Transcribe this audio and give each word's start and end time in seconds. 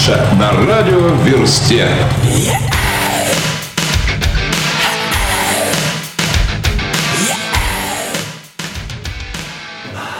Афиша 0.00 0.26
на 0.38 0.66
радио 0.66 1.08
Версте. 1.24 1.86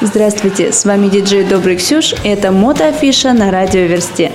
Здравствуйте, 0.03 0.72
с 0.72 0.85
вами 0.85 1.08
диджей 1.08 1.44
Добрый 1.44 1.76
Ксюш, 1.76 2.15
это 2.24 2.53
мотоафиша 2.53 3.33
на 3.33 3.51
радио 3.51 3.83
Версте. 3.83 4.33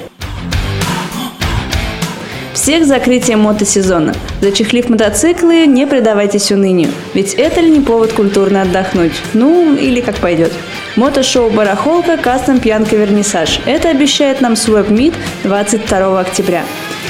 Всех 2.55 2.85
закрытие 2.85 3.35
мотосезона. 3.35 4.15
Зачехлив 4.39 4.87
мотоциклы, 4.87 5.65
не 5.65 5.85
предавайтесь 5.85 6.53
унынию, 6.53 6.89
ведь 7.13 7.33
это 7.33 7.59
ли 7.59 7.69
не 7.69 7.81
повод 7.81 8.13
культурно 8.13 8.61
отдохнуть? 8.61 9.11
Ну, 9.33 9.75
или 9.75 9.99
как 9.99 10.15
пойдет. 10.15 10.53
Мотошоу 10.95 11.49
«Барахолка. 11.49 12.15
Кастом 12.15 12.59
Пьянка 12.61 12.95
Вернисаж». 12.95 13.59
Это 13.65 13.89
обещает 13.89 14.39
нам 14.39 14.53
Swap 14.53 14.87
Meet 14.87 15.13
22 15.43 16.19
октября. 16.21 16.63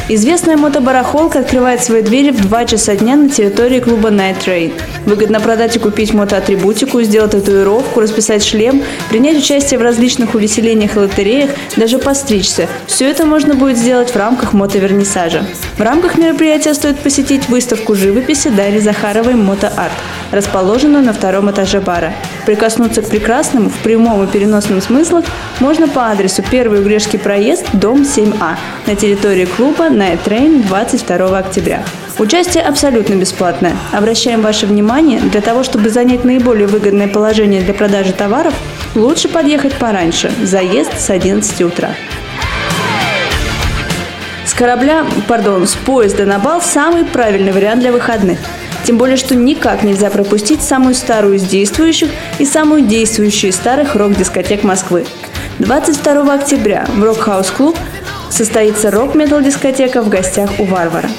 Известная 0.09 0.57
мотобарахолка 0.57 1.39
открывает 1.39 1.83
свои 1.83 2.01
двери 2.01 2.31
в 2.31 2.41
2 2.41 2.65
часа 2.65 2.95
дня 2.95 3.15
на 3.15 3.29
территории 3.29 3.79
клуба 3.79 4.09
Night 4.09 4.37
Train. 4.43 4.73
Выгодно 5.05 5.39
продать 5.39 5.75
и 5.75 5.79
купить 5.79 6.13
мотоатрибутику, 6.13 7.01
сделать 7.03 7.31
татуировку, 7.31 7.99
расписать 7.99 8.43
шлем, 8.43 8.83
принять 9.09 9.37
участие 9.37 9.79
в 9.79 9.83
различных 9.83 10.35
увеселениях 10.35 10.95
и 10.95 10.99
лотереях, 10.99 11.51
даже 11.77 11.99
постричься. 11.99 12.67
Все 12.87 13.09
это 13.09 13.25
можно 13.25 13.53
будет 13.53 13.77
сделать 13.77 14.11
в 14.11 14.15
рамках 14.15 14.53
мотовернисажа. 14.53 15.45
В 15.77 15.81
рамках 15.81 16.17
мероприятия 16.17 16.73
стоит 16.73 16.99
посетить 16.99 17.49
выставку 17.49 17.95
живописи 17.95 18.49
Дарьи 18.49 18.79
Захаровой 18.79 19.35
«Мотоарт», 19.35 19.93
расположенную 20.31 21.03
на 21.03 21.13
втором 21.13 21.51
этаже 21.51 21.79
бара. 21.79 22.13
Прикоснуться 22.45 23.01
к 23.01 23.09
прекрасному 23.09 23.69
в 23.69 23.77
прямом 23.79 24.23
и 24.23 24.27
переносном 24.27 24.79
смыслах 24.79 25.25
можно 25.59 25.87
по 25.87 26.11
адресу 26.11 26.43
1 26.47 26.77
Угрешский 26.77 27.17
проезд, 27.17 27.65
дом 27.73 28.03
7А, 28.03 28.55
на 28.85 28.95
территории 28.95 29.45
клуба 29.45 29.89
Night 29.89 30.19
Train 30.23 30.67
22 30.67 31.37
октября. 31.39 31.83
Участие 32.19 32.63
абсолютно 32.63 33.15
бесплатное. 33.15 33.75
Обращаем 33.91 34.41
ваше 34.41 34.67
внимание, 34.67 35.19
для 35.19 35.41
того, 35.41 35.63
чтобы 35.63 35.89
занять 35.89 36.23
наиболее 36.23 36.67
выгодное 36.67 37.07
положение 37.07 37.61
для 37.61 37.73
продажи 37.73 38.13
товаров, 38.13 38.53
лучше 38.93 39.27
подъехать 39.27 39.73
пораньше, 39.73 40.31
заезд 40.43 40.99
с 40.99 41.09
11 41.09 41.61
утра. 41.63 41.89
С 44.45 44.53
корабля, 44.53 45.03
пардон, 45.27 45.67
с 45.67 45.73
поезда 45.73 46.25
на 46.25 46.37
бал 46.37 46.61
самый 46.61 47.05
правильный 47.05 47.51
вариант 47.51 47.81
для 47.81 47.91
выходных– 47.91 48.37
тем 48.85 48.97
более, 48.97 49.17
что 49.17 49.35
никак 49.35 49.83
нельзя 49.83 50.09
пропустить 50.09 50.61
самую 50.61 50.93
старую 50.93 51.35
из 51.35 51.43
действующих 51.43 52.09
и 52.37 52.45
самую 52.45 52.83
действующую 52.83 53.49
из 53.49 53.55
старых 53.55 53.95
рок-дискотек 53.95 54.63
Москвы. 54.63 55.05
22 55.59 56.33
октября 56.33 56.85
в 56.95 57.03
Rock 57.03 57.24
House 57.24 57.49
клуб 57.49 57.77
состоится 58.29 58.91
рок-метал 58.91 59.41
дискотека 59.41 60.01
в 60.01 60.09
гостях 60.09 60.51
у 60.59 60.65
Варвара. 60.65 61.09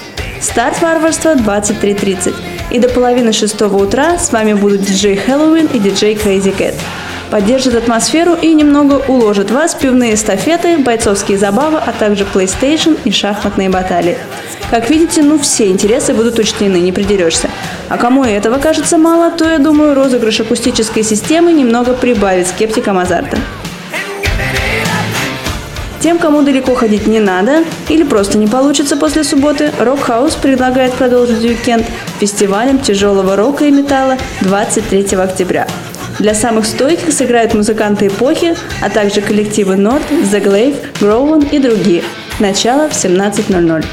Старт 0.40 0.80
варварства 0.80 1.34
23.30. 1.34 2.34
И 2.70 2.78
до 2.78 2.88
половины 2.88 3.32
шестого 3.32 3.82
утра 3.82 4.18
с 4.18 4.32
вами 4.32 4.52
будут 4.52 4.82
диджей 4.82 5.16
Хэллоуин 5.16 5.66
и 5.66 5.78
диджей 5.78 6.14
Crazy 6.14 6.54
Cat. 6.56 6.74
Поддержит 7.30 7.74
атмосферу 7.74 8.34
и 8.34 8.52
немного 8.54 9.02
уложит 9.08 9.50
вас 9.50 9.74
пивные 9.74 10.14
эстафеты, 10.14 10.78
бойцовские 10.78 11.38
забавы, 11.38 11.78
а 11.78 11.92
также 11.92 12.24
PlayStation 12.24 12.96
и 13.04 13.10
шахматные 13.10 13.70
баталии. 13.70 14.18
Как 14.70 14.90
видите, 14.90 15.22
ну 15.22 15.38
все 15.38 15.68
интересы 15.68 16.12
будут 16.12 16.38
учтены, 16.38 16.78
не 16.78 16.92
придерешься. 16.92 17.48
А 17.88 17.98
кому 17.98 18.24
этого 18.24 18.58
кажется 18.58 18.98
мало, 18.98 19.30
то, 19.30 19.48
я 19.48 19.58
думаю, 19.58 19.94
розыгрыш 19.94 20.40
акустической 20.40 21.04
системы 21.04 21.52
немного 21.52 21.92
прибавит 21.94 22.48
скептикам 22.48 22.98
азарта. 22.98 23.38
Тем, 26.00 26.18
кому 26.18 26.42
далеко 26.42 26.74
ходить 26.74 27.06
не 27.06 27.20
надо 27.20 27.64
или 27.88 28.02
просто 28.02 28.38
не 28.38 28.46
получится 28.46 28.96
после 28.96 29.24
субботы, 29.24 29.72
Rock 29.78 30.03
House 30.03 30.34
предлагает 30.34 30.92
продолжить 30.92 31.44
уикенд 31.44 31.86
фестивалем 32.20 32.78
тяжелого 32.78 33.34
рока 33.34 33.64
и 33.64 33.70
металла 33.70 34.16
23 34.42 35.16
октября. 35.16 35.66
Для 36.18 36.34
самых 36.34 36.66
стойких 36.66 37.12
сыграют 37.12 37.54
музыканты 37.54 38.06
эпохи, 38.06 38.56
а 38.80 38.88
также 38.88 39.20
коллективы 39.20 39.76
Норд, 39.76 40.04
The 40.10 40.42
Glaive, 40.42 40.76
Growan 41.00 41.48
и 41.50 41.58
другие. 41.58 42.02
Начало 42.38 42.88
в 42.88 42.92
17.00. 42.92 43.84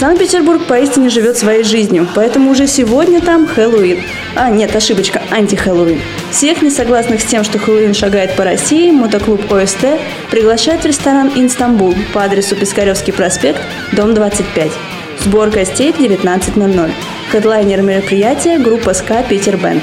Санкт-Петербург 0.00 0.64
поистине 0.64 1.10
живет 1.10 1.36
своей 1.36 1.62
жизнью, 1.62 2.08
поэтому 2.14 2.52
уже 2.52 2.66
сегодня 2.66 3.20
там 3.20 3.46
Хэллоуин. 3.46 4.02
А, 4.34 4.48
нет, 4.48 4.74
ошибочка, 4.74 5.20
анти-Хэллоуин. 5.30 6.00
Всех 6.30 6.62
несогласных 6.62 7.20
с 7.20 7.24
тем, 7.24 7.44
что 7.44 7.58
Хэллоуин 7.58 7.92
шагает 7.92 8.34
по 8.34 8.44
России, 8.44 8.90
мотоклуб 8.90 9.52
ОСТ 9.52 10.00
приглашает 10.30 10.84
в 10.84 10.86
ресторан 10.86 11.30
«Инстамбул» 11.36 11.94
по 12.14 12.24
адресу 12.24 12.56
Пискаревский 12.56 13.12
проспект, 13.12 13.60
дом 13.92 14.14
25. 14.14 14.70
Сбор 15.18 15.50
гостей 15.50 15.92
в 15.92 16.00
19.00. 16.00 16.90
Хедлайнер 17.30 17.82
мероприятия– 17.82 18.58
группа 18.58 18.94
СКА 18.94 19.22
«Питер 19.28 19.58
Band». 19.58 19.82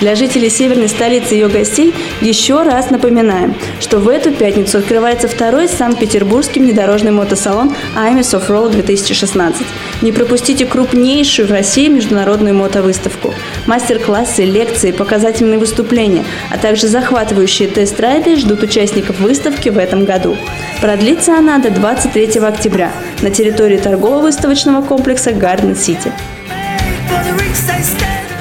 Для 0.00 0.14
жителей 0.14 0.50
северной 0.50 0.88
столицы 0.88 1.34
и 1.34 1.38
ее 1.38 1.48
гостей 1.48 1.94
еще 2.20 2.62
раз 2.62 2.90
напоминаем, 2.90 3.54
что 3.80 3.98
в 3.98 4.08
эту 4.08 4.30
пятницу 4.30 4.78
открывается 4.78 5.26
второй 5.26 5.68
Санкт-Петербургский 5.68 6.60
внедорожный 6.60 7.12
мотосалон 7.12 7.74
IMES 7.96 8.38
Offroad 8.38 8.72
2016. 8.72 9.66
Не 10.02 10.12
пропустите 10.12 10.66
крупнейшую 10.66 11.48
в 11.48 11.50
России 11.50 11.88
международную 11.88 12.54
мотовыставку. 12.54 13.32
Мастер-классы, 13.66 14.44
лекции, 14.44 14.90
показательные 14.90 15.58
выступления, 15.58 16.24
а 16.50 16.58
также 16.58 16.88
захватывающие 16.88 17.68
тест-райды 17.68 18.36
ждут 18.36 18.62
участников 18.62 19.18
выставки 19.18 19.70
в 19.70 19.78
этом 19.78 20.04
году. 20.04 20.36
Продлится 20.82 21.38
она 21.38 21.58
до 21.58 21.70
23 21.70 22.38
октября 22.40 22.92
на 23.22 23.30
территории 23.30 23.78
торгово-выставочного 23.78 24.82
комплекса 24.82 25.30
Garden 25.30 25.72
City. 25.74 26.12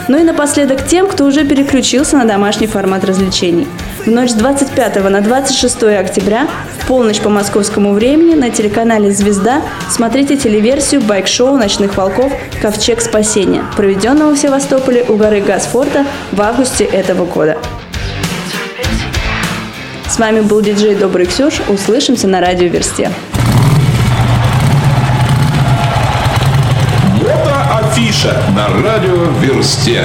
Ну 0.08 0.20
и 0.20 0.24
напоследок 0.24 0.86
тем, 0.86 1.08
кто 1.08 1.26
уже 1.26 1.46
переключился 1.46 2.16
на 2.16 2.26
домашний 2.26 2.68
формат 2.68 3.04
развлечений. 3.04 3.68
В 4.06 4.12
ночь 4.12 4.30
с 4.30 4.34
25 4.34 5.10
на 5.10 5.22
26 5.22 5.84
октября 5.84 6.48
в 6.80 6.88
полночь 6.88 7.20
по 7.20 7.30
московскому 7.30 7.94
времени 7.94 8.36
на 8.36 8.52
телеканале 8.52 9.12
«Звезда» 9.12 9.64
смотрите 9.90 10.38
телеверсию 10.38 11.02
байк-шоу 11.02 11.58
«Ночных 11.58 11.98
волков. 11.98 12.32
Ковчег 12.62 13.02
спасения», 13.02 13.64
проведенного 13.76 14.36
в 14.36 14.38
Севастополе 14.38 15.04
у 15.10 15.16
горы 15.16 15.42
Газфорта 15.42 16.06
в 16.32 16.40
августе 16.40 16.84
этого 16.84 17.26
года. 17.26 17.58
С 20.08 20.20
вами 20.20 20.42
был 20.42 20.62
диджей 20.62 20.94
Добрый 20.94 21.26
Ксюш. 21.26 21.62
Услышимся 21.68 22.28
на 22.28 22.42
радио 22.42 22.68
Версте. 22.68 23.10
Афиша 28.26 28.52
на 28.56 28.68
радио 28.82 29.26
Версте. 29.40 30.04